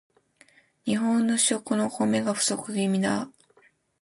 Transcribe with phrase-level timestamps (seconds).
[0.83, 3.29] 日本の主食のお米が不足気味だ